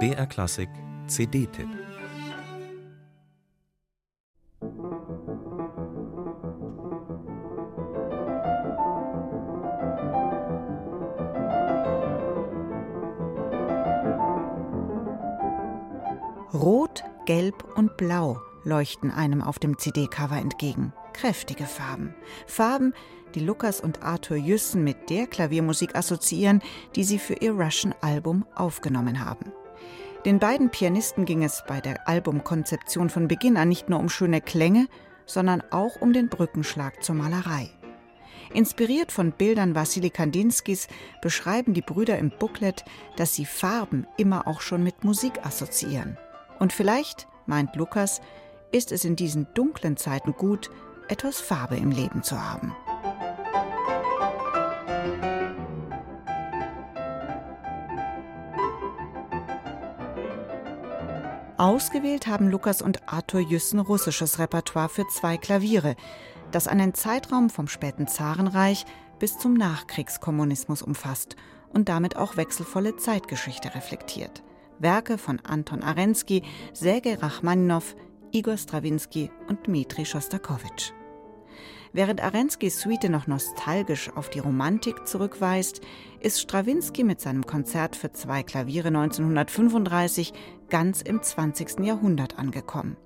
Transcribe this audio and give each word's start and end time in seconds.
BR 0.00 0.26
Klassik 0.26 0.68
CD-Tipp 1.06 1.68
Rot, 16.52 17.04
Gelb 17.26 17.64
und 17.76 17.96
Blau 17.96 18.40
leuchten 18.64 19.10
einem 19.12 19.40
auf 19.40 19.58
dem 19.58 19.78
CD-Cover 19.78 20.38
entgegen. 20.38 20.92
Kräftige 21.14 21.64
Farben. 21.64 22.14
Farben, 22.46 22.92
die 23.34 23.40
Lukas 23.40 23.80
und 23.80 24.02
Arthur 24.02 24.36
Jüssen 24.36 24.84
mit 24.84 25.08
der 25.08 25.26
Klaviermusik 25.26 25.96
assoziieren, 25.96 26.60
die 26.94 27.04
sie 27.04 27.18
für 27.18 27.34
ihr 27.34 27.52
Russian-Album 27.52 28.44
aufgenommen 28.54 29.24
haben. 29.24 29.52
Den 30.24 30.38
beiden 30.38 30.70
Pianisten 30.70 31.24
ging 31.24 31.42
es 31.42 31.62
bei 31.66 31.80
der 31.80 32.08
Albumkonzeption 32.08 33.10
von 33.10 33.28
Beginn 33.28 33.56
an 33.56 33.68
nicht 33.68 33.88
nur 33.88 34.00
um 34.00 34.08
schöne 34.08 34.40
Klänge, 34.40 34.88
sondern 35.24 35.62
auch 35.70 36.00
um 36.00 36.12
den 36.12 36.28
Brückenschlag 36.28 37.02
zur 37.02 37.14
Malerei. 37.14 37.70
Inspiriert 38.52 39.10
von 39.10 39.32
Bildern 39.32 39.74
Wassily 39.74 40.10
Kandinskis 40.10 40.88
beschreiben 41.22 41.74
die 41.74 41.82
Brüder 41.82 42.18
im 42.18 42.30
Booklet, 42.30 42.84
dass 43.16 43.34
sie 43.34 43.46
Farben 43.46 44.06
immer 44.16 44.46
auch 44.46 44.60
schon 44.60 44.82
mit 44.82 45.04
Musik 45.04 45.44
assoziieren. 45.44 46.18
Und 46.58 46.72
vielleicht, 46.72 47.26
meint 47.46 47.74
Lukas, 47.76 48.20
ist 48.72 48.92
es 48.92 49.04
in 49.04 49.16
diesen 49.16 49.46
dunklen 49.54 49.96
Zeiten 49.96 50.32
gut, 50.32 50.70
etwas 51.08 51.40
Farbe 51.40 51.76
im 51.76 51.90
Leben 51.90 52.22
zu 52.22 52.40
haben. 52.40 52.74
Ausgewählt 61.56 62.26
haben 62.26 62.50
Lukas 62.50 62.82
und 62.82 63.08
Arthur 63.10 63.40
Jüssen 63.40 63.78
russisches 63.78 64.38
Repertoire 64.38 64.88
für 64.88 65.06
zwei 65.08 65.36
Klaviere, 65.36 65.94
das 66.50 66.68
einen 66.68 66.94
Zeitraum 66.94 67.48
vom 67.48 67.68
späten 67.68 68.06
Zarenreich 68.06 68.84
bis 69.18 69.38
zum 69.38 69.54
Nachkriegskommunismus 69.54 70.82
umfasst 70.82 71.36
und 71.72 71.88
damit 71.88 72.16
auch 72.16 72.36
wechselvolle 72.36 72.96
Zeitgeschichte 72.96 73.74
reflektiert. 73.74 74.42
Werke 74.78 75.16
von 75.16 75.40
Anton 75.40 75.82
Arensky, 75.82 76.42
Sergei 76.72 77.14
Rachmaninow, 77.14 77.94
Igor 78.34 78.56
Strawinski 78.56 79.30
und 79.46 79.68
Dmitri 79.68 80.04
Schostakowitsch. 80.04 80.90
Während 81.92 82.20
Arenskys 82.20 82.80
Suite 82.80 83.08
noch 83.08 83.28
nostalgisch 83.28 84.10
auf 84.16 84.28
die 84.28 84.40
Romantik 84.40 85.06
zurückweist, 85.06 85.80
ist 86.18 86.40
Strawinski 86.40 87.04
mit 87.04 87.20
seinem 87.20 87.46
Konzert 87.46 87.94
für 87.94 88.10
zwei 88.10 88.42
Klaviere 88.42 88.88
1935 88.88 90.32
ganz 90.68 91.00
im 91.00 91.22
20. 91.22 91.78
Jahrhundert 91.84 92.36
angekommen. 92.36 92.96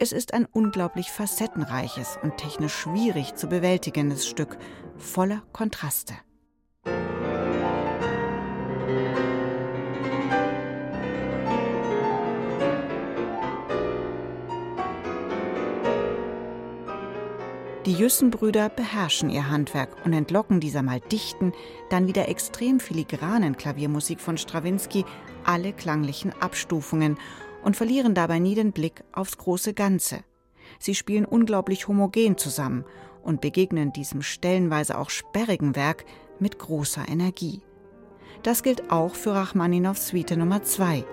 Es 0.00 0.10
ist 0.10 0.34
ein 0.34 0.44
unglaublich 0.46 1.12
facettenreiches 1.12 2.18
und 2.20 2.36
technisch 2.36 2.74
schwierig 2.74 3.36
zu 3.36 3.46
bewältigendes 3.46 4.26
Stück, 4.26 4.58
voller 4.96 5.44
Kontraste. 5.52 6.14
Die 17.88 17.94
Jüssen-Brüder 17.94 18.68
beherrschen 18.68 19.30
ihr 19.30 19.48
Handwerk 19.48 20.04
und 20.04 20.12
entlocken 20.12 20.60
dieser 20.60 20.82
mal 20.82 21.00
dichten, 21.00 21.54
dann 21.88 22.06
wieder 22.06 22.28
extrem 22.28 22.80
filigranen 22.80 23.56
Klaviermusik 23.56 24.20
von 24.20 24.36
Strawinski 24.36 25.06
alle 25.42 25.72
klanglichen 25.72 26.34
Abstufungen 26.38 27.16
und 27.64 27.76
verlieren 27.76 28.14
dabei 28.14 28.40
nie 28.40 28.54
den 28.54 28.72
Blick 28.72 29.04
aufs 29.12 29.38
große 29.38 29.72
Ganze. 29.72 30.18
Sie 30.78 30.94
spielen 30.94 31.24
unglaublich 31.24 31.88
homogen 31.88 32.36
zusammen 32.36 32.84
und 33.22 33.40
begegnen 33.40 33.90
diesem 33.90 34.20
stellenweise 34.20 34.98
auch 34.98 35.08
sperrigen 35.08 35.74
Werk 35.74 36.04
mit 36.38 36.58
großer 36.58 37.08
Energie. 37.08 37.62
Das 38.42 38.62
gilt 38.62 38.90
auch 38.90 39.14
für 39.14 39.32
Rachmaninows 39.32 40.08
Suite 40.08 40.36
Nummer 40.36 40.62
2, 40.62 41.06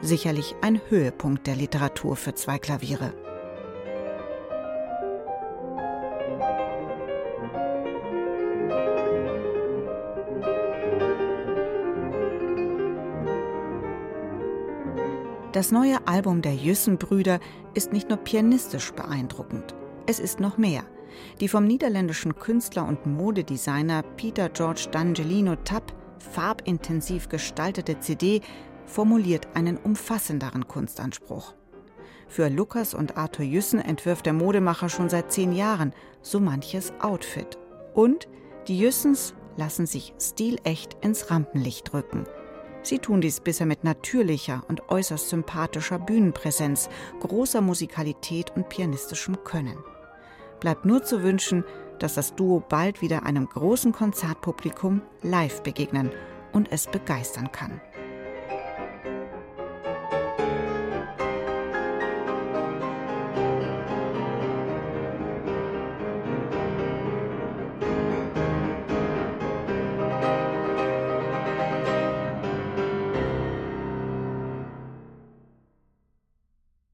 sicherlich 0.00 0.54
ein 0.62 0.80
Höhepunkt 0.88 1.46
der 1.46 1.56
Literatur 1.56 2.16
für 2.16 2.34
zwei 2.34 2.58
Klaviere. 2.58 3.12
Das 15.52 15.70
neue 15.70 16.06
Album 16.08 16.40
der 16.40 16.54
Jüssen-Brüder 16.54 17.38
ist 17.74 17.92
nicht 17.92 18.08
nur 18.08 18.16
pianistisch 18.16 18.90
beeindruckend, 18.92 19.74
es 20.06 20.18
ist 20.18 20.40
noch 20.40 20.56
mehr. 20.56 20.82
Die 21.40 21.48
vom 21.48 21.66
niederländischen 21.66 22.34
Künstler 22.34 22.88
und 22.88 23.04
Modedesigner 23.04 24.02
Peter 24.16 24.48
George 24.48 24.88
D'Angelino 24.90 25.56
Tapp 25.62 25.92
farbintensiv 26.18 27.28
gestaltete 27.28 28.00
CD 28.00 28.40
formuliert 28.86 29.46
einen 29.52 29.76
umfassenderen 29.76 30.68
Kunstanspruch. 30.68 31.52
Für 32.28 32.48
Lukas 32.48 32.94
und 32.94 33.18
Arthur 33.18 33.44
Jüssen 33.44 33.78
entwirft 33.78 34.24
der 34.24 34.32
Modemacher 34.32 34.88
schon 34.88 35.10
seit 35.10 35.32
zehn 35.32 35.52
Jahren 35.52 35.92
so 36.22 36.40
manches 36.40 36.94
Outfit. 37.02 37.58
Und 37.92 38.26
die 38.68 38.78
Jüssens 38.78 39.34
lassen 39.58 39.84
sich 39.84 40.14
stilecht 40.18 40.96
ins 41.02 41.30
Rampenlicht 41.30 41.92
rücken– 41.92 42.24
Sie 42.82 42.98
tun 42.98 43.20
dies 43.20 43.40
bisher 43.40 43.66
mit 43.66 43.84
natürlicher 43.84 44.64
und 44.68 44.88
äußerst 44.88 45.28
sympathischer 45.28 45.98
Bühnenpräsenz, 45.98 46.88
großer 47.20 47.60
Musikalität 47.60 48.52
und 48.56 48.68
pianistischem 48.68 49.44
Können. 49.44 49.78
Bleibt 50.60 50.84
nur 50.84 51.02
zu 51.02 51.22
wünschen, 51.22 51.64
dass 51.98 52.14
das 52.14 52.34
Duo 52.34 52.62
bald 52.68 53.00
wieder 53.00 53.24
einem 53.24 53.48
großen 53.48 53.92
Konzertpublikum 53.92 55.02
live 55.22 55.62
begegnen 55.62 56.10
und 56.52 56.72
es 56.72 56.88
begeistern 56.88 57.52
kann. 57.52 57.80